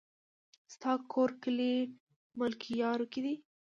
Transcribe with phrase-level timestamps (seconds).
[0.73, 1.73] ستا کور کلي
[2.39, 3.33] ملكيارو کې دی؟